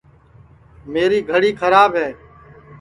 [0.91, 2.09] میری گھڑی کھراب ہے